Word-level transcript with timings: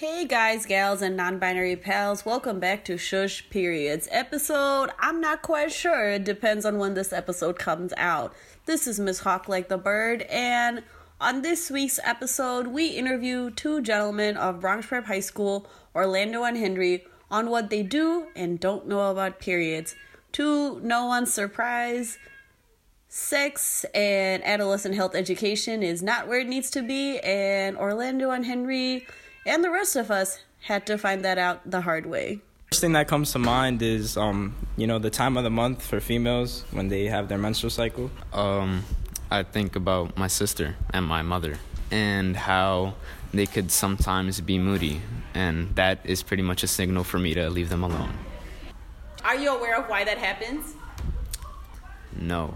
Hey 0.00 0.24
guys, 0.24 0.64
gals, 0.64 1.02
and 1.02 1.14
non 1.14 1.38
binary 1.38 1.76
pals, 1.76 2.24
welcome 2.24 2.58
back 2.58 2.86
to 2.86 2.96
Shush 2.96 3.50
Periods 3.50 4.08
episode. 4.10 4.88
I'm 4.98 5.20
not 5.20 5.42
quite 5.42 5.70
sure, 5.70 6.12
it 6.12 6.24
depends 6.24 6.64
on 6.64 6.78
when 6.78 6.94
this 6.94 7.12
episode 7.12 7.58
comes 7.58 7.92
out. 7.98 8.34
This 8.64 8.86
is 8.86 8.98
Miss 8.98 9.18
Hawk 9.18 9.46
Like 9.46 9.68
the 9.68 9.76
Bird, 9.76 10.22
and 10.30 10.84
on 11.20 11.42
this 11.42 11.70
week's 11.70 12.00
episode, 12.02 12.68
we 12.68 12.86
interview 12.86 13.50
two 13.50 13.82
gentlemen 13.82 14.38
of 14.38 14.60
Bronx 14.60 14.86
Prep 14.86 15.04
High 15.04 15.20
School, 15.20 15.68
Orlando 15.94 16.44
and 16.44 16.56
Henry, 16.56 17.04
on 17.30 17.50
what 17.50 17.68
they 17.68 17.82
do 17.82 18.28
and 18.34 18.58
don't 18.58 18.88
know 18.88 19.10
about 19.10 19.38
periods. 19.38 19.96
To 20.32 20.80
no 20.80 21.04
one's 21.04 21.30
surprise, 21.30 22.16
sex 23.08 23.84
and 23.92 24.42
adolescent 24.46 24.94
health 24.94 25.14
education 25.14 25.82
is 25.82 26.02
not 26.02 26.26
where 26.26 26.40
it 26.40 26.48
needs 26.48 26.70
to 26.70 26.80
be, 26.80 27.18
and 27.18 27.76
Orlando 27.76 28.30
and 28.30 28.46
Henry 28.46 29.06
and 29.46 29.64
the 29.64 29.70
rest 29.70 29.96
of 29.96 30.10
us 30.10 30.40
had 30.60 30.86
to 30.86 30.98
find 30.98 31.24
that 31.24 31.38
out 31.38 31.70
the 31.70 31.80
hard 31.80 32.06
way. 32.06 32.40
First 32.70 32.82
thing 32.82 32.92
that 32.92 33.08
comes 33.08 33.32
to 33.32 33.38
mind 33.38 33.82
is, 33.82 34.16
um, 34.16 34.54
you 34.76 34.86
know, 34.86 34.98
the 34.98 35.10
time 35.10 35.36
of 35.36 35.44
the 35.44 35.50
month 35.50 35.84
for 35.84 35.98
females 35.98 36.64
when 36.70 36.88
they 36.88 37.06
have 37.06 37.28
their 37.28 37.38
menstrual 37.38 37.70
cycle. 37.70 38.10
Um, 38.32 38.84
I 39.30 39.42
think 39.42 39.76
about 39.76 40.16
my 40.16 40.28
sister 40.28 40.76
and 40.92 41.04
my 41.04 41.22
mother 41.22 41.58
and 41.90 42.36
how 42.36 42.94
they 43.32 43.46
could 43.46 43.70
sometimes 43.72 44.40
be 44.40 44.58
moody, 44.58 45.00
and 45.34 45.74
that 45.74 45.98
is 46.04 46.22
pretty 46.22 46.42
much 46.42 46.62
a 46.62 46.68
signal 46.68 47.02
for 47.02 47.18
me 47.18 47.34
to 47.34 47.50
leave 47.50 47.68
them 47.68 47.82
alone. 47.82 48.12
Are 49.24 49.36
you 49.36 49.50
aware 49.50 49.76
of 49.76 49.88
why 49.88 50.04
that 50.04 50.18
happens? 50.18 50.74
No. 52.16 52.54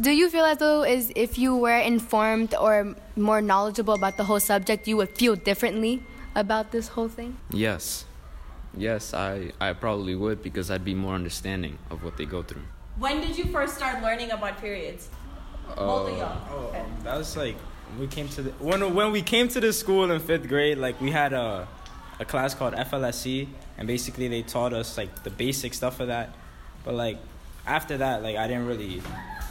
Do 0.00 0.10
you 0.10 0.30
feel 0.30 0.44
as 0.44 0.58
though 0.58 0.84
is 0.84 1.12
if 1.14 1.38
you 1.38 1.56
were 1.56 1.78
informed 1.78 2.54
or 2.54 2.96
more 3.14 3.42
knowledgeable 3.42 3.94
about 3.94 4.16
the 4.16 4.24
whole 4.24 4.40
subject, 4.40 4.88
you 4.88 4.96
would 4.96 5.10
feel 5.10 5.36
differently 5.36 6.02
about 6.34 6.70
this 6.70 6.88
whole 6.88 7.08
thing? 7.08 7.36
Yes. 7.50 8.04
Yes, 8.76 9.12
I, 9.12 9.52
I 9.60 9.74
probably 9.74 10.14
would 10.14 10.42
because 10.42 10.70
I'd 10.70 10.84
be 10.84 10.94
more 10.94 11.14
understanding 11.14 11.78
of 11.90 12.02
what 12.02 12.16
they 12.16 12.24
go 12.24 12.42
through. 12.42 12.62
When 12.98 13.20
did 13.20 13.36
you 13.36 13.44
first 13.46 13.76
start 13.76 14.02
learning 14.02 14.30
about 14.30 14.60
periods? 14.60 15.08
Both 15.76 16.10
of 16.10 16.18
y'all. 16.18 16.42
Oh, 16.50 16.74
um, 16.78 17.04
that 17.04 17.16
was 17.16 17.36
like 17.36 17.56
we 17.98 18.06
came 18.06 18.28
to 18.30 18.42
the 18.42 18.50
when 18.52 18.94
when 18.94 19.12
we 19.12 19.22
came 19.22 19.48
to 19.48 19.60
the 19.60 19.72
school 19.72 20.10
in 20.10 20.20
fifth 20.20 20.48
grade. 20.48 20.78
Like 20.78 21.00
we 21.00 21.10
had 21.10 21.32
a 21.32 21.68
a 22.20 22.24
class 22.24 22.54
called 22.54 22.74
FLSC, 22.74 23.48
and 23.78 23.86
basically 23.86 24.28
they 24.28 24.42
taught 24.42 24.72
us 24.72 24.98
like 24.98 25.22
the 25.22 25.30
basic 25.30 25.72
stuff 25.74 26.00
of 26.00 26.08
that. 26.08 26.34
But 26.84 26.94
like 26.94 27.18
after 27.66 27.96
that, 27.98 28.22
like 28.22 28.36
I 28.36 28.46
didn't 28.48 28.66
really 28.66 29.02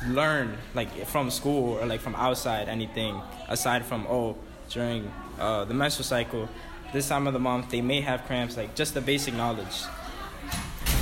learn 0.08 0.58
like 0.74 1.06
from 1.08 1.32
school 1.32 1.78
or 1.78 1.86
like 1.86 2.02
from 2.02 2.16
outside 2.16 2.68
anything 2.70 3.22
aside 3.48 3.86
from 3.86 4.06
oh 4.08 4.38
during 4.70 5.12
uh, 5.40 5.66
the 5.66 5.74
menstrual 5.74 6.06
cycle, 6.06 6.50
this 6.94 7.08
time 7.08 7.28
of 7.28 7.34
the 7.34 7.40
month 7.40 7.70
they 7.70 7.82
may 7.82 8.02
have 8.02 8.26
cramps. 8.26 8.58
Like 8.58 8.76
just 8.76 8.94
the 8.94 9.02
basic 9.02 9.34
knowledge. 9.34 9.84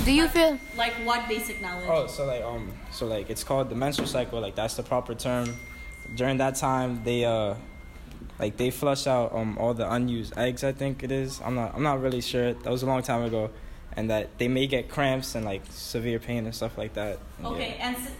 Do 0.04 0.12
you 0.12 0.28
feel 0.28 0.58
Like 0.76 0.94
what 1.04 1.28
basic 1.28 1.60
knowledge? 1.60 1.86
Oh, 1.88 2.06
so 2.06 2.24
like 2.26 2.42
um, 2.42 2.72
so 2.90 3.06
like 3.06 3.28
it's 3.30 3.44
called 3.44 3.68
the 3.68 3.74
menstrual 3.74 4.08
cycle. 4.08 4.40
Like 4.40 4.54
that's 4.54 4.74
the 4.74 4.82
proper 4.82 5.14
term. 5.14 5.56
During 6.14 6.38
that 6.38 6.56
time, 6.56 7.02
they 7.04 7.24
uh, 7.24 7.54
like 8.38 8.56
they 8.56 8.70
flush 8.70 9.06
out 9.06 9.32
um 9.34 9.58
all 9.58 9.74
the 9.74 9.90
unused 9.92 10.36
eggs. 10.38 10.64
I 10.64 10.72
think 10.72 11.02
it 11.02 11.12
is. 11.12 11.40
I'm 11.44 11.54
not. 11.54 11.74
I'm 11.74 11.82
not 11.82 12.00
really 12.00 12.20
sure. 12.22 12.54
That 12.54 12.70
was 12.70 12.82
a 12.82 12.86
long 12.86 13.02
time 13.02 13.22
ago, 13.22 13.50
and 13.96 14.08
that 14.10 14.38
they 14.38 14.48
may 14.48 14.66
get 14.66 14.88
cramps 14.88 15.34
and 15.34 15.44
like 15.44 15.62
severe 15.70 16.18
pain 16.18 16.46
and 16.46 16.54
stuff 16.54 16.78
like 16.78 16.94
that. 16.94 17.18
And, 17.38 17.46
Okay, 17.48 17.76
yeah. 17.78 17.88
and 17.88 17.96
s- 17.96 18.10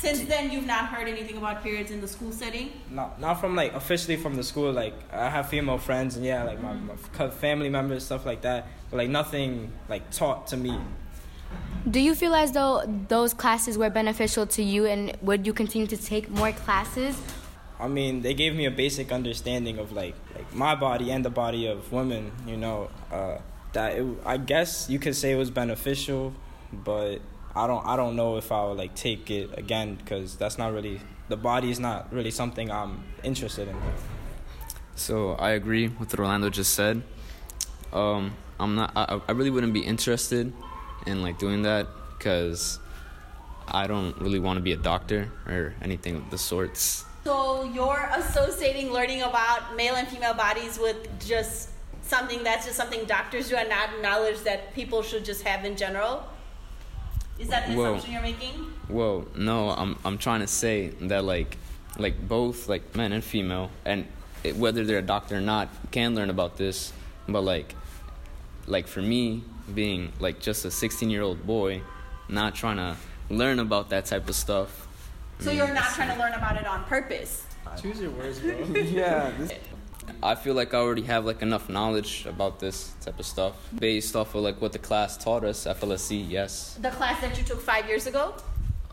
since 0.00 0.22
then 0.22 0.50
you've 0.50 0.66
not 0.66 0.86
heard 0.86 1.08
anything 1.08 1.36
about 1.36 1.62
periods 1.62 1.90
in 1.90 2.00
the 2.00 2.08
school 2.08 2.32
setting? 2.32 2.72
Not 2.90 3.20
not 3.20 3.40
from 3.40 3.56
like 3.56 3.74
officially 3.74 4.16
from 4.16 4.36
the 4.36 4.44
school. 4.44 4.72
Like 4.72 4.94
I 5.12 5.28
have 5.28 5.48
female 5.48 5.78
friends 5.78 6.16
and 6.16 6.24
yeah, 6.24 6.44
like 6.44 6.60
my, 6.60 6.74
my 6.74 7.30
family 7.30 7.68
members 7.68 8.04
stuff 8.04 8.26
like 8.26 8.42
that. 8.42 8.66
But 8.90 8.98
like 8.98 9.08
nothing 9.08 9.72
like 9.88 10.10
taught 10.10 10.46
to 10.48 10.56
me. 10.56 10.78
do 11.90 12.00
you 12.00 12.14
feel 12.14 12.34
as 12.34 12.52
though 12.52 12.82
those 13.08 13.32
classes 13.32 13.78
were 13.78 13.90
beneficial 13.90 14.46
to 14.46 14.62
you 14.62 14.86
and 14.86 15.16
would 15.22 15.46
you 15.46 15.52
continue 15.52 15.86
to 15.86 15.96
take 15.96 16.28
more 16.30 16.52
classes? 16.52 17.20
I 17.80 17.86
mean, 17.88 18.22
they 18.22 18.34
gave 18.34 18.54
me 18.54 18.66
a 18.66 18.70
basic 18.70 19.12
understanding 19.12 19.78
of 19.78 19.92
like 19.92 20.14
like 20.34 20.52
my 20.54 20.74
body 20.74 21.10
and 21.10 21.24
the 21.24 21.30
body 21.30 21.66
of 21.66 21.92
women. 21.92 22.32
You 22.46 22.56
know, 22.56 22.90
uh, 23.12 23.38
that 23.72 23.96
it, 23.98 24.06
I 24.24 24.36
guess 24.36 24.88
you 24.90 24.98
could 24.98 25.14
say 25.14 25.32
it 25.32 25.36
was 25.36 25.50
beneficial, 25.50 26.34
but 26.72 27.20
I 27.58 27.66
don't 27.66 27.84
I 27.84 27.96
don't 27.96 28.14
know 28.14 28.36
if 28.36 28.52
I 28.52 28.64
would 28.64 28.78
like 28.78 28.94
take 28.94 29.32
it 29.32 29.50
again 29.58 29.96
because 29.96 30.36
that's 30.36 30.58
not 30.58 30.72
really 30.72 31.00
the 31.28 31.36
body 31.36 31.70
is 31.70 31.80
not 31.80 32.12
really 32.12 32.30
something 32.30 32.70
I'm 32.70 33.02
interested 33.24 33.66
in. 33.66 33.76
So 34.94 35.32
I 35.32 35.50
agree 35.50 35.88
with 35.88 36.12
what 36.12 36.20
Orlando 36.20 36.50
just 36.50 36.74
said. 36.74 37.02
Um, 37.92 38.34
I'm 38.60 38.76
not. 38.76 38.92
I, 38.94 39.20
I 39.28 39.32
really 39.32 39.50
wouldn't 39.50 39.72
be 39.72 39.80
interested 39.80 40.52
in 41.06 41.22
like 41.22 41.38
doing 41.40 41.62
that 41.62 41.88
because 42.16 42.78
I 43.66 43.88
don't 43.88 44.16
really 44.20 44.38
want 44.38 44.58
to 44.58 44.62
be 44.62 44.72
a 44.72 44.76
doctor 44.76 45.32
or 45.46 45.74
anything 45.82 46.14
of 46.14 46.30
the 46.30 46.38
sorts. 46.38 47.04
So 47.24 47.64
you're 47.64 48.08
associating 48.14 48.92
learning 48.92 49.22
about 49.22 49.74
male 49.74 49.96
and 49.96 50.06
female 50.06 50.34
bodies 50.34 50.78
with 50.78 50.96
just 51.26 51.70
something 52.02 52.44
that's 52.44 52.66
just 52.66 52.76
something 52.76 53.04
doctors 53.04 53.48
do 53.48 53.56
and 53.56 53.68
not 53.68 54.00
knowledge 54.00 54.38
that 54.44 54.74
people 54.74 55.02
should 55.02 55.24
just 55.24 55.42
have 55.42 55.64
in 55.64 55.76
general? 55.76 56.24
Is 57.38 57.48
that 57.48 57.68
the 57.68 57.74
Whoa. 57.74 57.94
assumption 57.94 58.12
you're 58.12 58.22
making? 58.22 58.54
Whoa, 58.88 59.26
no, 59.36 59.70
I'm 59.70 59.96
I'm 60.04 60.18
trying 60.18 60.40
to 60.40 60.46
say 60.46 60.88
that 61.02 61.24
like 61.24 61.56
like 61.98 62.28
both 62.28 62.68
like 62.68 62.94
men 62.96 63.12
and 63.12 63.22
female 63.22 63.70
and 63.84 64.06
it, 64.44 64.56
whether 64.56 64.84
they're 64.84 64.98
a 64.98 65.02
doctor 65.02 65.36
or 65.36 65.40
not 65.40 65.68
can 65.90 66.14
learn 66.14 66.30
about 66.30 66.56
this, 66.56 66.92
but 67.28 67.42
like 67.42 67.74
like 68.66 68.86
for 68.86 69.02
me 69.02 69.42
being 69.74 70.12
like 70.20 70.40
just 70.40 70.64
a 70.64 70.70
16 70.70 71.10
year 71.10 71.22
old 71.22 71.46
boy, 71.46 71.82
not 72.28 72.54
trying 72.54 72.76
to 72.76 72.96
learn 73.30 73.58
about 73.58 73.90
that 73.90 74.06
type 74.06 74.28
of 74.28 74.34
stuff. 74.34 74.86
So 75.40 75.50
you're 75.50 75.68
not 75.68 75.84
mm. 75.84 75.94
trying 75.94 76.12
to 76.12 76.18
learn 76.18 76.32
about 76.32 76.56
it 76.56 76.66
on 76.66 76.84
purpose. 76.84 77.44
Choose 77.80 78.00
your 78.00 78.10
words, 78.12 78.40
bro. 78.40 78.58
yeah. 78.74 79.30
This, 79.38 79.52
I 80.22 80.34
feel 80.34 80.54
like 80.54 80.74
I 80.74 80.78
already 80.78 81.02
have 81.02 81.24
like 81.24 81.42
enough 81.42 81.68
knowledge 81.68 82.26
about 82.26 82.58
this 82.60 82.92
type 83.00 83.18
of 83.18 83.26
stuff 83.26 83.54
based 83.78 84.16
off 84.16 84.34
of 84.34 84.42
like 84.42 84.60
what 84.60 84.72
the 84.72 84.78
class 84.78 85.16
taught 85.16 85.44
us. 85.44 85.64
FLSC, 85.66 86.28
yes. 86.28 86.78
The 86.80 86.90
class 86.90 87.20
that 87.20 87.36
you 87.38 87.44
took 87.44 87.60
five 87.60 87.86
years 87.88 88.06
ago? 88.06 88.34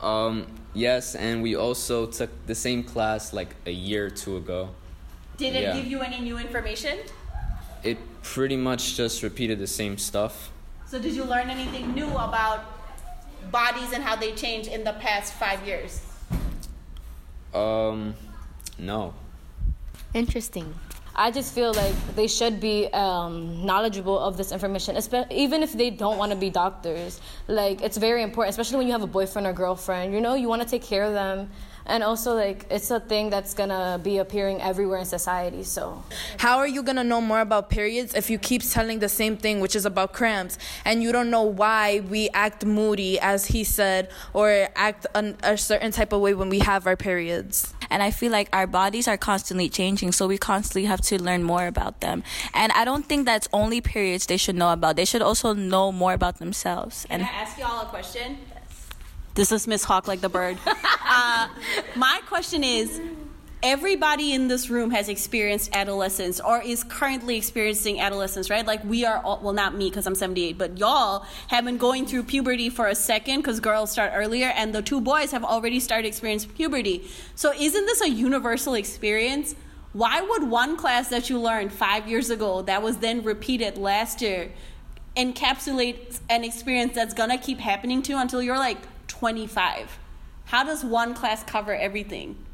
Um, 0.02 0.48
yes, 0.74 1.16
and 1.16 1.42
we 1.42 1.56
also 1.56 2.06
took 2.06 2.30
the 2.48 2.56
same 2.56 2.84
class 2.84 3.34
like 3.34 3.56
a 3.66 3.72
year 3.72 4.08
or 4.08 4.10
two 4.10 4.38
ago. 4.38 4.70
Did 5.38 5.56
it 5.56 5.64
Yeah. 5.64 5.74
give 5.78 5.88
you 5.88 6.02
any 6.02 6.20
new 6.22 6.38
information? 6.38 7.00
It 7.84 7.98
pretty 8.24 8.56
much 8.58 8.96
just 8.96 9.24
repeated 9.24 9.60
the 9.60 9.68
same 9.68 9.98
stuff. 9.98 10.52
So 10.88 11.00
did 11.00 11.14
you 11.14 11.24
learn 11.24 11.50
anything 11.50 11.94
new 11.94 12.10
about 12.10 12.66
bodies 13.52 13.92
and 13.94 14.04
how 14.04 14.16
they 14.16 14.34
change 14.34 14.68
in 14.68 14.84
the 14.84 14.94
past 14.94 15.34
five 15.34 15.66
years? 15.66 16.02
Um, 17.54 18.16
no. 18.78 19.14
Interesting. 20.14 20.74
I 21.18 21.32
just 21.32 21.54
feel 21.54 21.74
like 21.74 21.96
they 22.16 22.28
should 22.28 22.60
be 22.60 22.88
um, 22.88 23.66
knowledgeable 23.66 24.20
of 24.20 24.36
this 24.36 24.52
information, 24.52 24.98
even 25.32 25.64
if 25.64 25.72
they 25.72 25.90
don't 25.90 26.18
want 26.18 26.32
to 26.34 26.38
be 26.38 26.50
doctors. 26.50 27.22
Like 27.48 27.82
it's 27.82 27.98
very 27.98 28.22
important, 28.22 28.52
especially 28.52 28.80
when 28.80 28.88
you 28.88 28.94
have 28.94 29.04
a 29.04 29.08
boyfriend 29.08 29.48
or 29.48 29.54
girlfriend. 29.54 30.14
You 30.14 30.20
know, 30.20 30.36
you 30.36 30.50
want 30.50 30.62
to 30.62 30.68
take 30.68 30.84
care 30.84 31.04
of 31.04 31.14
them, 31.14 31.50
and 31.86 32.04
also 32.04 32.36
like 32.36 32.66
it's 32.70 32.92
a 32.92 33.00
thing 33.00 33.30
that's 33.30 33.54
gonna 33.54 34.00
be 34.04 34.18
appearing 34.18 34.62
everywhere 34.62 35.00
in 35.00 35.06
society. 35.06 35.64
So 35.64 36.04
How 36.38 36.58
are 36.58 36.68
you 36.68 36.84
gonna 36.84 37.04
know 37.04 37.22
more 37.22 37.42
about 37.42 37.70
periods 37.70 38.14
if 38.14 38.30
you 38.30 38.38
keep 38.38 38.62
telling 38.64 39.00
the 39.00 39.10
same 39.10 39.38
thing, 39.38 39.60
which 39.60 39.76
is 39.76 39.86
about 39.86 40.12
cramps, 40.12 40.58
and 40.84 41.04
you 41.04 41.12
don't 41.12 41.30
know 41.30 41.44
why 41.44 42.02
we 42.02 42.30
act 42.34 42.66
moody, 42.66 43.20
as 43.20 43.46
he 43.46 43.64
said, 43.64 44.10
or 44.34 44.68
act 44.76 45.06
a 45.14 45.58
certain 45.58 45.92
type 45.92 46.12
of 46.12 46.22
way 46.22 46.34
when 46.34 46.50
we 46.50 46.60
have 46.60 46.88
our 46.88 46.98
periods? 46.98 47.74
And 47.90 48.04
I 48.04 48.12
feel 48.12 48.32
like 48.32 48.50
our 48.54 48.68
bodies 48.68 49.08
are 49.08 49.18
constantly 49.18 49.70
changing, 49.70 50.12
so 50.12 50.28
we 50.28 50.38
constantly 50.38 50.86
have 50.86 51.02
to 51.02 51.22
learn 51.22 51.44
more 51.44 51.68
about 51.68 52.02
them. 52.02 52.24
And 52.54 52.72
I 52.74 52.86
don't 52.86 53.06
think 53.06 53.26
that's 53.26 53.48
only 53.54 53.82
periods 53.82 54.26
they 54.26 54.38
should 54.38 54.56
know 54.56 54.72
about. 54.72 54.96
They 54.96 55.06
should 55.06 55.22
also 55.22 55.54
know 55.54 55.92
more 55.92 56.14
about 56.14 56.40
themselves. 56.40 57.06
Can 57.10 57.22
And 57.22 57.30
I 57.30 57.34
ask 57.34 57.58
y'all 57.58 57.82
a 57.82 57.86
question? 57.86 58.38
This 59.36 59.52
is 59.52 59.68
Miss 59.68 59.84
Hawk 59.84 60.08
like 60.08 60.22
the 60.22 60.30
bird. 60.30 60.58
uh, 60.66 61.50
my 61.96 62.22
question 62.28 62.64
is 62.64 63.02
everybody 63.66 64.32
in 64.32 64.48
this 64.48 64.70
room 64.70 64.92
has 64.92 65.10
experienced 65.10 65.76
adolescence 65.76 66.40
or 66.40 66.62
is 66.62 66.84
currently 66.84 67.36
experiencing 67.36 68.00
adolescence, 68.00 68.48
right? 68.48 68.64
Like 68.64 68.84
we 68.84 69.06
are 69.06 69.18
all, 69.18 69.40
well, 69.42 69.54
not 69.54 69.74
me 69.74 69.90
because 69.90 70.06
I'm 70.06 70.14
78, 70.14 70.56
but 70.56 70.78
y'all 70.78 71.26
have 71.48 71.66
been 71.66 71.78
going 71.78 72.06
through 72.06 72.24
puberty 72.26 72.70
for 72.70 72.86
a 72.86 72.94
second 72.94 73.38
because 73.38 73.60
girls 73.60 73.90
start 73.90 74.12
earlier 74.14 74.50
and 74.56 74.76
the 74.76 74.84
two 74.84 75.02
boys 75.02 75.32
have 75.32 75.44
already 75.44 75.80
started 75.80 76.08
experiencing 76.08 76.52
puberty. 76.52 77.10
So 77.34 77.54
isn't 77.54 77.86
this 77.88 78.02
a 78.02 78.10
universal 78.10 78.76
experience? 78.76 79.56
Why 79.94 80.22
would 80.22 80.44
one 80.44 80.78
class 80.78 81.08
that 81.10 81.32
you 81.32 81.40
learned 81.40 81.74
five 81.74 82.08
years 82.08 82.30
ago 82.30 82.62
that 82.62 82.84
was 82.84 82.98
then 82.98 83.24
repeated 83.24 83.80
last 83.80 84.22
year 84.22 84.52
encapsulate 85.18 86.20
an 86.30 86.44
experience 86.44 86.94
that's 86.94 87.16
gonna 87.16 87.40
keep 87.40 87.58
happening 87.58 88.04
to 88.04 88.12
you 88.12 88.20
until 88.20 88.44
you're 88.44 88.60
like 88.60 88.78
25? 89.08 89.98
How 90.44 90.64
does 90.64 90.86
one 90.86 91.16
class 91.16 91.44
cover 91.44 91.74
everything? 91.74 92.45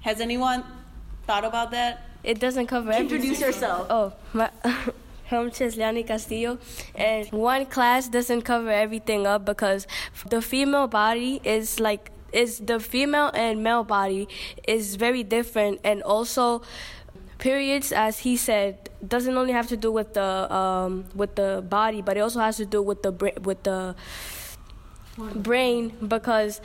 Has 0.00 0.20
anyone 0.20 0.64
thought 1.26 1.44
about 1.44 1.70
that? 1.72 2.02
it 2.22 2.38
doesn't 2.38 2.66
cover. 2.66 2.90
Everything. 2.92 3.16
Introduce 3.16 3.42
everything. 3.42 3.62
yourself. 3.62 3.86
Oh, 3.90 4.12
my, 4.32 4.50
is 5.60 5.76
Leonie 5.76 6.02
Castillo, 6.02 6.58
and 6.94 7.30
one 7.30 7.66
class 7.66 8.08
doesn't 8.08 8.42
cover 8.42 8.70
everything 8.70 9.26
up 9.26 9.44
because 9.44 9.86
the 10.28 10.42
female 10.42 10.88
body 10.88 11.40
is 11.44 11.78
like 11.80 12.10
is 12.32 12.58
the 12.58 12.78
female 12.78 13.30
and 13.34 13.62
male 13.62 13.84
body 13.84 14.28
is 14.66 14.96
very 14.96 15.22
different, 15.22 15.80
and 15.84 16.02
also 16.02 16.62
periods, 17.38 17.92
as 17.92 18.20
he 18.20 18.36
said, 18.36 18.90
doesn't 19.06 19.36
only 19.36 19.52
have 19.52 19.68
to 19.68 19.76
do 19.76 19.92
with 19.92 20.14
the 20.14 20.52
um, 20.52 21.04
with 21.14 21.36
the 21.36 21.64
body, 21.68 22.02
but 22.02 22.16
it 22.16 22.20
also 22.20 22.40
has 22.40 22.56
to 22.56 22.66
do 22.66 22.82
with 22.82 23.02
the 23.02 23.12
bra- 23.12 23.40
with 23.42 23.62
the 23.62 23.94
brain 25.34 25.92
because 26.06 26.60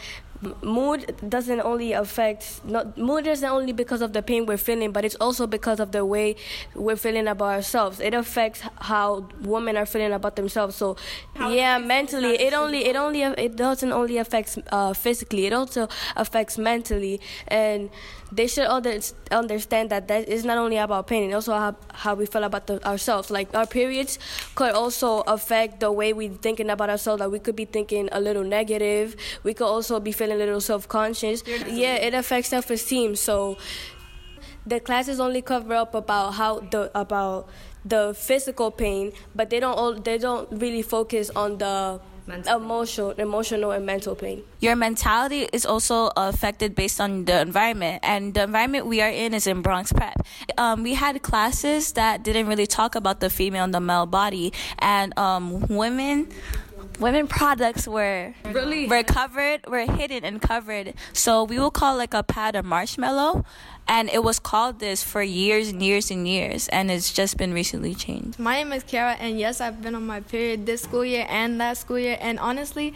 mood 0.62 1.15
doesn't 1.27 1.62
only 1.62 1.94
affect 1.94 2.63
not 2.65 2.97
mood 2.97 3.27
isn't 3.27 3.50
only 3.50 3.74
because 3.74 4.01
of 4.01 4.13
the 4.13 4.21
pain 4.21 4.45
we're 4.45 4.57
feeling 4.57 4.92
but 4.92 5.06
it's 5.06 5.15
also 5.15 5.47
because 5.47 5.80
of 5.80 5.92
the 5.92 6.06
way 6.06 6.36
we're 6.74 6.95
feeling 6.95 7.27
about 7.27 7.53
ourselves 7.53 8.00
it 8.00 8.13
affects 8.13 8.62
how 8.81 9.27
women 9.42 9.77
are 9.77 9.86
feeling 9.86 10.13
about 10.13 10.36
themselves 10.36 10.75
so 10.75 10.95
yeah 11.50 11.77
mentally 11.77 12.39
it 12.39 12.53
only 12.53 12.86
it 12.86 12.95
only 12.95 13.21
it 13.21 13.56
doesn't 13.56 13.92
only 13.92 14.18
affect 14.18 14.57
uh, 14.71 14.94
physically 14.94 15.45
it 15.45 15.53
also 15.53 15.88
affects 16.15 16.57
mentally 16.57 17.19
and 17.47 17.89
they 18.31 18.47
should 18.47 18.65
under, 18.65 19.00
understand 19.31 19.89
that 19.92 20.07
that 20.07 20.27
is 20.27 20.44
not 20.44 20.57
only 20.57 20.77
about 20.77 21.07
pain, 21.07 21.24
and 21.24 21.33
also 21.33 21.53
how, 21.53 21.75
how 21.94 22.15
we 22.15 22.25
feel 22.25 22.44
about 22.44 22.68
the, 22.68 22.86
ourselves. 22.86 23.30
Like 23.30 23.53
our 23.56 23.65
periods 23.65 24.19
could 24.56 24.74
also 24.74 25.21
affect 25.21 25.80
the 25.80 25.92
way 25.92 26.13
we're 26.13 26.30
thinking 26.30 26.69
about 26.69 26.89
ourselves. 26.89 27.19
Like 27.19 27.31
we 27.31 27.39
could 27.39 27.56
be 27.56 27.65
thinking 27.65 28.09
a 28.12 28.19
little 28.19 28.44
negative. 28.44 29.15
We 29.44 29.53
could 29.53 29.68
also 29.68 30.00
be 30.00 30.12
feeling 30.12 30.35
a 30.36 30.38
little 30.38 30.62
self 30.62 30.88
conscious. 30.88 31.44
Yeah, 31.68 31.96
it 31.96 32.14
affects 32.14 32.50
self 32.50 32.70
esteem. 32.70 33.16
So 33.16 33.58
the 34.66 34.80
classes 34.80 35.20
only 35.20 35.42
cover 35.42 35.74
up 35.74 35.94
about 35.96 36.32
how 36.36 36.60
the 36.60 36.92
about 36.94 37.48
the 37.86 38.16
physical 38.18 38.72
pain, 38.72 39.14
but 39.36 39.50
they 39.50 39.60
don't 39.60 39.78
all, 39.78 39.94
they 39.94 40.18
don't 40.18 40.50
really 40.52 40.82
focus 40.82 41.30
on 41.36 41.60
the 41.60 42.02
mental 42.28 42.58
emotional, 42.58 43.12
emotional 43.12 43.72
and 43.72 43.86
mental 43.86 44.16
pain. 44.16 44.44
Your 44.60 44.76
mentality 44.76 45.48
is 45.54 45.66
also 45.66 46.12
affected 46.18 46.74
based 46.74 47.00
on 47.00 47.26
the 47.26 47.42
environment, 47.42 48.00
and 48.04 48.34
the 48.34 48.44
environment 48.44 48.88
we 48.88 49.02
are 49.02 49.10
in 49.10 49.34
is 49.34 49.46
in 49.46 49.62
Bronx 49.62 49.94
Prep. 49.94 50.18
Um, 50.58 50.84
we 50.84 50.96
had 50.96 51.22
classes 51.22 51.92
that 51.94 52.24
didn't 52.24 52.48
really 52.48 52.68
talk 52.68 52.96
about 52.96 53.20
the 53.20 53.30
female 53.30 53.64
and 53.64 53.74
the 53.74 53.80
male 53.80 54.08
body, 54.08 54.52
and 54.80 55.18
um, 55.20 55.68
women 55.68 56.30
women 57.00 57.27
products 57.27 57.88
were 57.88 58.33
really? 58.45 58.88
were 58.88 59.03
covered 59.03 59.65
were 59.68 59.86
hidden 59.86 60.24
and 60.24 60.42
covered. 60.42 60.94
So 61.13 61.44
we 61.44 61.59
will 61.59 61.71
call 61.71 61.97
like 61.97 62.13
a 62.13 62.24
pad 62.24 62.56
a 62.56 62.63
marshmallow 62.63 63.45
and 63.88 64.09
it 64.09 64.24
was 64.24 64.39
called 64.39 64.80
this 64.80 65.03
for 65.03 65.21
years 65.21 65.69
and 65.69 65.81
years 65.81 66.09
and 66.09 66.27
years 66.27 66.68
and 66.69 66.89
it's 66.89 67.13
just 67.13 67.38
been 67.38 67.53
recently 67.53 67.94
changed. 67.94 68.39
My 68.39 68.56
name 68.57 68.74
is 68.74 68.83
kara 68.83 69.13
and 69.19 69.39
yes 69.39 69.62
i've 69.62 69.81
been 69.81 69.95
on 69.95 70.06
my 70.06 70.19
period 70.21 70.65
this 70.65 70.81
school 70.83 71.06
year 71.06 71.25
and 71.30 71.57
last 71.57 71.81
school 71.81 72.00
year 72.00 72.18
and 72.19 72.39
honestly 72.39 72.94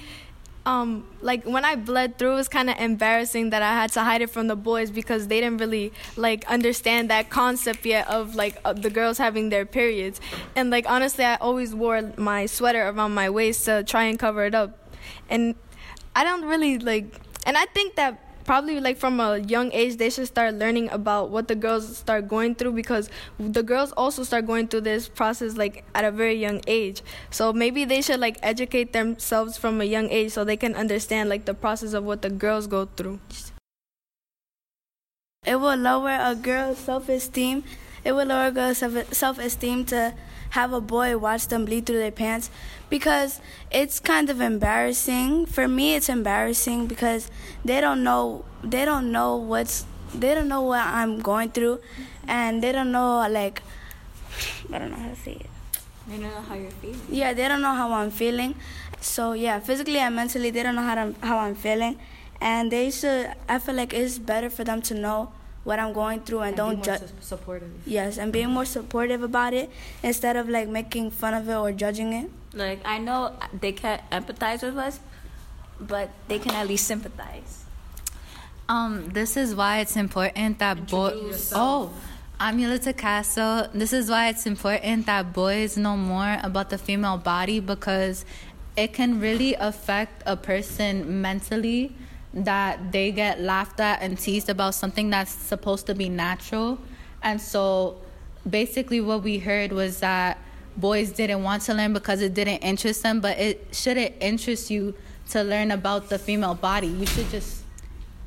um, 0.66 1.06
like 1.22 1.46
when 1.46 1.66
I 1.66 1.76
bled 1.76 2.18
through, 2.18 2.34
it 2.34 2.36
was 2.36 2.48
kind 2.50 2.70
of 2.70 2.78
embarrassing 2.78 3.50
that 3.52 3.62
I 3.62 3.74
had 3.74 3.92
to 3.94 4.02
hide 4.02 4.22
it 4.22 4.30
from 4.30 4.48
the 4.48 4.56
boys 4.56 4.92
because 4.92 5.28
they 5.28 5.40
didn't 5.40 5.58
really 5.58 5.94
like 6.16 6.46
understand 6.46 7.10
that 7.10 7.30
concept 7.30 7.86
yet 7.86 8.08
of 8.10 8.36
like 8.36 8.60
uh, 8.66 8.74
the 8.74 8.90
girls 8.90 9.18
having 9.18 9.50
their 9.50 9.66
periods. 9.66 10.20
And 10.56 10.70
like 10.70 10.90
honestly, 10.90 11.24
I 11.24 11.36
always 11.36 11.74
wore 11.74 12.14
my 12.18 12.46
sweater 12.46 12.88
around 12.88 13.14
my 13.14 13.30
waist 13.30 13.66
to 13.66 13.84
try 13.84 14.04
and 14.04 14.20
cover 14.20 14.46
it 14.46 14.54
up. 14.54 14.78
And 15.30 15.56
I 16.16 16.24
don't 16.24 16.46
really 16.46 16.78
like, 16.78 17.06
and 17.46 17.58
I 17.58 17.66
think 17.66 17.96
that 17.96 18.29
probably 18.50 18.80
like 18.80 18.98
from 18.98 19.20
a 19.20 19.38
young 19.38 19.72
age 19.74 19.98
they 19.98 20.10
should 20.10 20.26
start 20.26 20.56
learning 20.56 20.90
about 20.90 21.30
what 21.30 21.48
the 21.48 21.54
girls 21.54 21.98
start 21.98 22.28
going 22.28 22.56
through 22.56 22.72
because 22.72 23.08
the 23.38 23.62
girls 23.62 23.92
also 23.92 24.24
start 24.24 24.48
going 24.48 24.68
through 24.68 24.82
this 24.82 25.08
process 25.08 25.56
like 25.56 25.84
at 25.94 26.04
a 26.04 26.10
very 26.10 26.34
young 26.34 26.60
age. 26.66 27.04
So 27.30 27.54
maybe 27.54 27.86
they 27.86 28.02
should 28.02 28.20
like 28.20 28.40
educate 28.42 28.92
themselves 28.92 29.56
from 29.56 29.82
a 29.82 29.84
young 29.84 30.10
age 30.10 30.32
so 30.32 30.44
they 30.44 30.58
can 30.58 30.74
understand 30.74 31.30
like 31.30 31.46
the 31.46 31.54
process 31.54 31.94
of 31.94 32.04
what 32.06 32.24
the 32.24 32.32
girls 32.32 32.66
go 32.66 32.86
through. 32.98 33.20
It 35.46 35.60
will 35.60 35.76
lower 35.78 36.18
a 36.20 36.34
girl's 36.34 36.80
self-esteem 36.80 37.64
it 38.04 38.14
would 38.14 38.28
lower 38.28 38.52
girl's 38.52 38.78
self-esteem 38.78 39.86
to 39.86 40.14
have 40.52 40.74
a 40.74 40.82
boy 40.82 41.18
watch 41.18 41.48
them 41.48 41.66
bleed 41.66 41.86
through 41.86 42.00
their 42.00 42.12
pants 42.12 42.50
because 42.90 43.40
it's 43.72 44.00
kind 44.00 44.30
of 44.30 44.42
embarrassing. 44.42 45.46
For 45.46 45.68
me, 45.68 45.96
it's 45.96 46.10
embarrassing 46.10 46.88
because 46.88 47.30
they 47.64 47.82
don't 47.82 48.04
know 48.04 48.46
they 48.64 48.86
don't 48.86 49.12
know 49.12 49.36
what's 49.36 49.86
they 50.14 50.34
don't 50.34 50.48
know 50.48 50.62
what 50.62 50.86
I'm 50.86 51.20
going 51.20 51.52
through, 51.52 51.80
and 52.28 52.64
they 52.64 52.72
don't 52.72 52.92
know 52.92 53.28
like 53.30 53.62
I 54.74 54.80
don't 54.80 54.92
know 54.92 54.98
how 54.98 55.10
to 55.10 55.16
say 55.16 55.34
it. 55.34 55.50
They 56.08 56.18
don't 56.18 56.24
know 56.24 56.42
how 56.42 56.56
you're 56.56 56.72
feeling. 56.72 57.02
Yeah, 57.10 57.34
they 57.34 57.48
don't 57.48 57.62
know 57.62 57.74
how 57.74 57.94
I'm 57.94 58.10
feeling. 58.10 58.56
So 59.02 59.34
yeah, 59.34 59.60
physically 59.60 60.00
and 60.00 60.16
mentally, 60.16 60.50
they 60.50 60.64
don't 60.64 60.76
know 60.76 60.82
how 60.82 60.96
to, 60.96 61.16
how 61.22 61.38
I'm 61.38 61.56
feeling, 61.56 62.00
and 62.42 62.72
they 62.72 62.90
should. 62.90 63.32
I 63.48 63.60
feel 63.60 63.76
like 63.76 63.94
it's 63.94 64.18
better 64.18 64.50
for 64.50 64.64
them 64.64 64.82
to 64.84 64.94
know 64.96 65.32
what 65.64 65.80
I'm 65.80 65.94
going 65.94 66.22
through 66.22 66.40
and, 66.40 66.48
and 66.50 66.58
don't 66.58 66.84
judge. 66.84 67.02
Supportive. 67.20 67.72
Yes, 67.86 68.18
and 68.18 68.32
being 68.32 68.50
more 68.50 68.66
supportive 68.66 69.24
about 69.24 69.54
it 69.54 69.70
instead 70.04 70.36
of 70.36 70.50
like 70.50 70.68
making 70.68 71.12
fun 71.12 71.34
of 71.34 71.48
it 71.50 71.56
or 71.56 71.72
judging 71.72 72.14
it. 72.14 72.30
Like 72.54 72.80
I 72.86 72.98
know 72.98 73.36
they 73.60 73.72
can't 73.72 74.02
empathize 74.10 74.64
with 74.64 74.78
us, 74.78 75.00
but 75.80 76.10
they 76.28 76.40
can 76.40 76.56
at 76.56 76.68
least 76.68 76.86
sympathize. 76.86 77.66
Um, 78.68 79.10
this 79.14 79.36
is 79.36 79.56
why 79.56 79.80
it's 79.80 79.96
important 79.96 80.60
that 80.60 80.88
boys. 80.88 81.52
Oh. 81.56 81.92
I'm 82.42 82.58
Yulita 82.58 82.94
Casso. 82.94 83.70
This 83.74 83.92
is 83.92 84.10
why 84.10 84.30
it's 84.30 84.46
important 84.46 85.08
that 85.08 85.34
boys 85.34 85.76
know 85.76 85.98
more 85.98 86.38
about 86.42 86.70
the 86.70 86.78
female 86.78 87.18
body 87.18 87.60
because 87.60 88.24
it 88.78 88.94
can 88.94 89.20
really 89.20 89.56
affect 89.56 90.24
a 90.26 90.38
person 90.38 91.22
mentally 91.22 91.94
that 92.34 92.92
they 92.92 93.12
get 93.12 93.42
laughed 93.42 93.80
at 93.80 94.02
and 94.02 94.18
teased 94.18 94.50
about 94.50 94.76
something 94.76 95.10
that's 95.10 95.32
supposed 95.32 95.88
to 95.88 95.96
be 95.96 96.10
natural. 96.10 96.78
And 97.24 97.42
so 97.42 97.98
basically, 98.50 99.02
what 99.02 99.24
we 99.24 99.40
heard 99.40 99.72
was 99.72 100.00
that 100.00 100.38
boys 100.78 101.12
didn't 101.12 101.44
want 101.44 101.64
to 101.64 101.74
learn 101.74 101.94
because 101.94 102.22
it 102.22 102.34
didn't 102.34 102.60
interest 102.60 103.04
them, 103.04 103.20
but 103.20 103.38
it 103.38 103.68
shouldn't 103.72 104.16
interest 104.20 104.70
you 104.70 104.96
to 105.30 105.44
learn 105.44 105.72
about 105.72 106.10
the 106.10 106.18
female 106.20 106.56
body. 106.56 106.88
You 106.88 107.06
should 107.06 107.30
just 107.30 107.64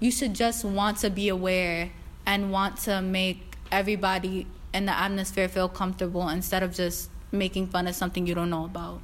you 0.01 0.11
should 0.11 0.35
just 0.35 0.65
want 0.65 0.99
to 0.99 1.11
be 1.11 1.29
aware 1.29 1.91
and 2.27 2.51
want 2.51 2.77
to 2.77 3.01
make 3.01 3.57
everybody 3.71 4.47
in 4.75 4.87
the 4.87 4.93
atmosphere 4.93 5.49
feel 5.49 5.69
comfortable 5.69 6.29
instead 6.29 6.63
of 6.63 6.75
just 6.75 7.09
making 7.31 7.69
fun 7.69 7.87
of 7.87 7.95
something 7.95 8.27
you 8.27 8.35
don't 8.35 8.51
know 8.51 8.65
about. 8.65 9.01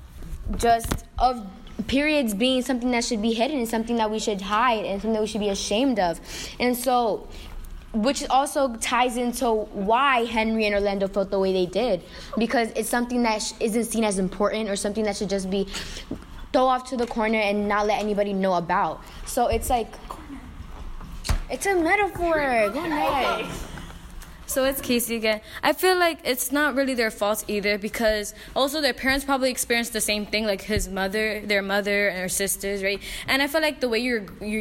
Just 0.57 1.05
of 1.19 1.47
periods 1.87 2.35
being 2.35 2.63
something 2.63 2.91
that 2.91 3.05
should 3.05 3.23
be 3.23 3.33
hidden 3.33 3.59
and 3.59 3.69
something 3.69 3.97
that 3.97 4.11
we 4.11 4.19
should 4.19 4.41
hide 4.41 4.85
and 4.85 5.01
something 5.01 5.13
that 5.13 5.21
we 5.21 5.29
should 5.29 5.41
be 5.41 5.49
ashamed 5.49 5.99
of. 5.99 6.21
And 6.59 6.77
so 6.77 7.29
which 7.93 8.27
also 8.29 8.77
ties 8.77 9.17
into 9.17 9.49
why 9.49 10.25
Henry 10.25 10.67
and 10.67 10.75
Orlando 10.75 11.09
felt 11.09 11.31
the 11.31 11.39
way 11.39 11.53
they 11.53 11.67
did 11.67 12.03
because 12.37 12.71
it's 12.77 12.89
something 12.89 13.23
that 13.23 13.41
sh- 13.41 13.53
not 13.61 13.89
seen 13.91 14.05
as 14.05 14.19
important 14.19 14.69
or 14.69 14.77
something 14.77 15.05
that 15.05 15.17
should 15.17 15.31
just 15.31 15.51
be 15.51 15.67
throw 16.53 16.67
off 16.67 16.89
to 16.91 16.97
the 16.97 17.07
corner 17.07 17.39
and 17.39 17.69
not 17.69 17.87
let 17.87 18.01
anybody 18.01 18.33
know 18.33 18.55
about. 18.55 19.01
So 19.27 19.47
it's 19.49 19.71
like 19.71 19.93
it's 21.51 21.67
a 21.67 21.75
metaphor. 21.75 22.71
Go. 22.73 23.49
So 24.49 24.65
it's 24.65 24.81
Casey 24.81 25.17
again. 25.17 25.43
I 25.63 25.75
feel 25.75 25.99
like 25.99 26.21
it's 26.25 26.51
not 26.51 26.75
really 26.75 26.95
their 26.95 27.11
fault 27.11 27.45
either 27.49 27.77
because 27.77 28.33
also 28.57 28.81
their 28.81 28.95
parents 28.95 29.25
probably 29.25 29.51
experienced 29.51 29.93
the 29.93 30.01
same 30.01 30.25
thing, 30.25 30.47
like 30.47 30.63
his 30.63 30.89
mother, 30.89 31.43
their 31.45 31.61
mother, 31.61 32.09
and 32.09 32.19
her 32.19 32.31
sisters, 32.31 32.83
right? 32.83 33.01
And 33.27 33.43
I 33.43 33.47
feel 33.47 33.61
like 33.61 33.81
the 33.81 33.91
way 33.91 33.99
you're 33.99 34.25
you 34.41 34.59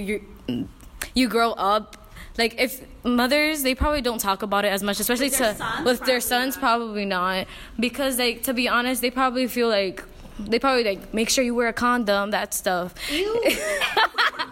you 0.49 0.67
you 1.15 1.29
grow 1.29 1.53
up 1.53 1.95
like 2.37 2.59
if 2.59 2.85
mothers 3.03 3.63
they 3.63 3.73
probably 3.73 4.01
don't 4.01 4.19
talk 4.19 4.43
about 4.43 4.65
it 4.65 4.67
as 4.67 4.83
much 4.83 4.99
especially 4.99 5.29
with 5.29 5.37
to 5.37 5.81
with 5.83 5.99
their 6.01 6.19
sons 6.19 6.55
probably 6.55 7.05
not 7.05 7.47
because 7.79 8.19
like 8.19 8.43
to 8.43 8.53
be 8.53 8.67
honest 8.67 9.01
they 9.01 9.09
probably 9.09 9.47
feel 9.47 9.67
like 9.67 10.03
they 10.37 10.59
probably 10.59 10.83
like 10.83 11.13
make 11.13 11.29
sure 11.29 11.43
you 11.43 11.55
wear 11.55 11.67
a 11.67 11.73
condom 11.73 12.29
that 12.31 12.53
stuff 12.53 12.93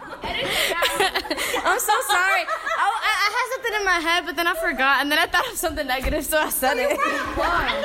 I'm 1.66 1.80
so 1.80 1.94
sorry. 2.08 2.42
I, 2.42 2.86
I, 2.86 3.12
I, 3.24 3.28
had 3.36 3.46
something 3.54 3.74
in 3.74 3.84
my 3.96 4.10
head, 4.10 4.26
but 4.26 4.36
then 4.36 4.46
I 4.46 4.54
forgot, 4.54 5.00
and 5.00 5.10
then 5.10 5.18
I 5.18 5.26
thought 5.26 5.50
of 5.50 5.56
something 5.56 5.86
negative, 5.86 6.24
so 6.24 6.38
I 6.38 6.50
said 6.50 6.76
it. 6.76 6.98
Why? 7.36 7.82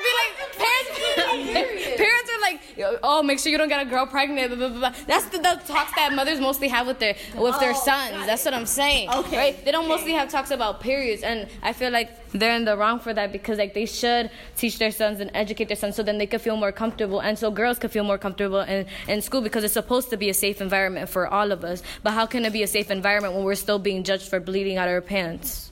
oh, 3.03 3.24
make 3.24 3.39
sure 3.39 3.51
you 3.51 3.58
don't 3.58 3.70
get 3.70 3.86
a 3.86 3.89
girl 3.89 4.06
pregnant. 4.06 4.50
Blah, 4.50 4.70
blah, 4.70 4.79
blah. 4.79 4.94
That's 5.08 5.25
the, 5.25 5.38
the, 5.38 5.62
talks 5.65 5.94
that 5.96 6.13
mothers 6.13 6.39
mostly 6.39 6.67
have 6.67 6.88
with 6.88 7.00
their 7.00 7.15
with 7.36 7.60
their 7.60 7.72
oh, 7.72 7.86
sons. 7.86 8.25
That's 8.25 8.46
what 8.46 8.53
I'm 8.53 8.65
saying. 8.65 9.10
Okay. 9.10 9.38
Right? 9.38 9.65
They 9.65 9.72
don't 9.72 9.86
okay. 9.86 9.96
mostly 9.96 10.12
have 10.13 10.29
talks 10.29 10.51
about 10.51 10.82
periods, 10.82 11.24
and 11.24 11.48
I 11.62 11.74
feel 11.74 11.91
like 11.91 12.10
they're 12.32 12.56
in 12.56 12.65
the 12.65 12.77
wrong 12.77 13.00
for 13.00 13.13
that 13.13 13.32
because 13.32 13.58
like 13.58 13.74
they 13.74 13.86
should 13.86 14.29
teach 14.56 14.77
their 14.79 14.91
sons 14.91 15.20
and 15.20 15.32
educate 15.34 15.67
their 15.67 15.77
sons 15.77 15.96
so 15.96 16.03
then 16.03 16.17
they 16.17 16.27
could 16.27 16.41
feel 16.41 16.58
more 16.58 16.72
comfortable, 16.72 17.20
and 17.20 17.38
so 17.38 17.51
girls 17.51 17.79
could 17.79 17.91
feel 17.91 18.03
more 18.03 18.17
comfortable 18.17 18.62
in 18.62 18.86
in 19.08 19.22
school 19.22 19.41
because 19.41 19.63
it's 19.63 19.74
supposed 19.74 20.10
to 20.10 20.17
be 20.17 20.29
a 20.29 20.34
safe 20.34 20.62
environment 20.62 21.10
for 21.10 21.27
all 21.27 21.51
of 21.51 21.63
us. 21.63 21.84
But 22.03 22.12
how 22.12 22.25
can 22.25 22.46
it 22.46 22.53
be 22.53 22.63
a 22.63 22.67
safe 22.67 22.91
environment 22.91 23.34
when 23.34 23.44
we're 23.44 23.56
still 23.56 23.79
being 23.79 24.03
judged 24.03 24.29
for 24.29 24.39
bleeding 24.39 24.77
out 24.77 24.88
our 24.88 25.01
pants? 25.01 25.67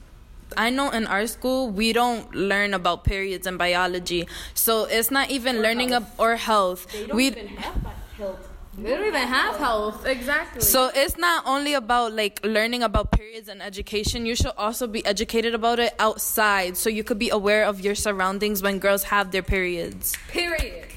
I 0.56 0.70
know 0.70 0.90
in 0.90 1.06
our 1.06 1.26
school 1.26 1.70
we 1.70 1.92
don't 1.92 2.32
learn 2.34 2.74
about 2.74 3.04
periods 3.04 3.46
and 3.46 3.58
biology, 3.58 4.28
so 4.54 4.84
it's 4.84 5.10
not 5.10 5.30
even 5.30 5.62
learning 5.62 5.92
ab- 5.92 6.06
or 6.18 6.36
health. 6.36 6.86
They 6.92 7.06
don't 7.06 7.16
we 7.16 7.30
They 7.30 8.90
don't 8.90 9.06
even 9.06 9.26
have 9.26 9.56
health. 9.56 10.04
Exactly. 10.06 10.60
so 10.60 10.90
it's 10.94 11.16
not 11.16 11.44
only 11.46 11.72
about 11.72 12.12
like 12.12 12.40
learning 12.44 12.82
about 12.82 13.10
periods 13.10 13.48
and 13.48 13.62
education. 13.62 14.26
You 14.26 14.34
should 14.36 14.52
also 14.58 14.86
be 14.86 15.04
educated 15.06 15.54
about 15.54 15.78
it 15.78 15.94
outside, 15.98 16.76
so 16.76 16.90
you 16.90 17.02
could 17.02 17.18
be 17.18 17.30
aware 17.30 17.64
of 17.64 17.80
your 17.80 17.94
surroundings 17.94 18.62
when 18.62 18.78
girls 18.78 19.04
have 19.04 19.30
their 19.32 19.42
periods. 19.42 20.14
Period. 20.28 20.88